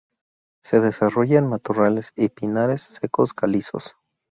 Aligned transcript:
Se 0.63 0.79
desarrolla 0.81 1.37
en 1.37 1.47
matorrales 1.47 2.11
y 2.15 2.29
pinares 2.29 2.81
secos 2.81 3.35
calizos. 3.35 3.93